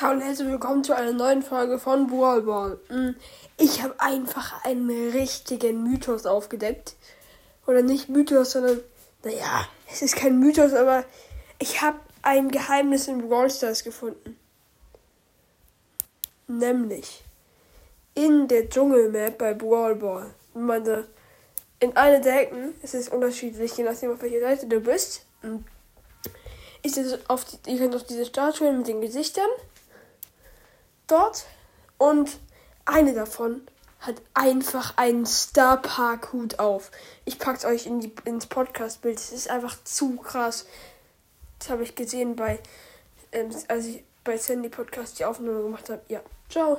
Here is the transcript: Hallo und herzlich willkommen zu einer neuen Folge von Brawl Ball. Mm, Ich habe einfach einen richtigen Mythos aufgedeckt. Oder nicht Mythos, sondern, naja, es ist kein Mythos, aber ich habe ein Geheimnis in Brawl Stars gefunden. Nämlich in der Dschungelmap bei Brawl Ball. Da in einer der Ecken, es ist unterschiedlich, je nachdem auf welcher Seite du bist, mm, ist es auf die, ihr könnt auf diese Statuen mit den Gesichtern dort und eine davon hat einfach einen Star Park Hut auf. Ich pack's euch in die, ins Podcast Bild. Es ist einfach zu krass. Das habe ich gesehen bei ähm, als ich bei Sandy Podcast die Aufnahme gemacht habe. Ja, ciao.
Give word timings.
Hallo 0.00 0.14
und 0.14 0.22
herzlich 0.22 0.48
willkommen 0.48 0.82
zu 0.82 0.96
einer 0.96 1.12
neuen 1.12 1.42
Folge 1.42 1.78
von 1.78 2.06
Brawl 2.06 2.40
Ball. 2.40 2.78
Mm, 2.88 3.16
Ich 3.58 3.82
habe 3.82 3.94
einfach 3.98 4.64
einen 4.64 5.10
richtigen 5.10 5.82
Mythos 5.82 6.24
aufgedeckt. 6.24 6.94
Oder 7.66 7.82
nicht 7.82 8.08
Mythos, 8.08 8.52
sondern, 8.52 8.80
naja, 9.24 9.68
es 9.92 10.00
ist 10.00 10.16
kein 10.16 10.38
Mythos, 10.40 10.72
aber 10.72 11.04
ich 11.58 11.82
habe 11.82 12.00
ein 12.22 12.50
Geheimnis 12.50 13.08
in 13.08 13.28
Brawl 13.28 13.50
Stars 13.50 13.84
gefunden. 13.84 14.38
Nämlich 16.46 17.22
in 18.14 18.48
der 18.48 18.70
Dschungelmap 18.70 19.36
bei 19.36 19.52
Brawl 19.52 19.96
Ball. 19.96 20.30
Da 20.54 21.04
in 21.78 21.94
einer 21.94 22.20
der 22.20 22.40
Ecken, 22.40 22.74
es 22.80 22.94
ist 22.94 23.12
unterschiedlich, 23.12 23.76
je 23.76 23.84
nachdem 23.84 24.12
auf 24.12 24.22
welcher 24.22 24.40
Seite 24.40 24.66
du 24.66 24.80
bist, 24.80 25.26
mm, 25.42 25.56
ist 26.82 26.96
es 26.96 27.18
auf 27.28 27.44
die, 27.44 27.72
ihr 27.72 27.78
könnt 27.78 27.94
auf 27.94 28.04
diese 28.04 28.24
Statuen 28.24 28.78
mit 28.78 28.88
den 28.88 29.02
Gesichtern 29.02 29.50
dort 31.10 31.46
und 31.98 32.38
eine 32.84 33.14
davon 33.14 33.62
hat 34.00 34.16
einfach 34.32 34.96
einen 34.96 35.26
Star 35.26 35.76
Park 35.76 36.32
Hut 36.32 36.58
auf. 36.58 36.90
Ich 37.24 37.38
pack's 37.38 37.64
euch 37.64 37.86
in 37.86 38.00
die, 38.00 38.12
ins 38.24 38.46
Podcast 38.46 39.02
Bild. 39.02 39.18
Es 39.18 39.30
ist 39.30 39.50
einfach 39.50 39.76
zu 39.84 40.16
krass. 40.16 40.66
Das 41.58 41.68
habe 41.68 41.82
ich 41.82 41.94
gesehen 41.94 42.36
bei 42.36 42.58
ähm, 43.32 43.50
als 43.68 43.86
ich 43.86 44.04
bei 44.24 44.36
Sandy 44.36 44.68
Podcast 44.68 45.18
die 45.18 45.24
Aufnahme 45.24 45.62
gemacht 45.62 45.88
habe. 45.90 46.02
Ja, 46.08 46.20
ciao. 46.48 46.78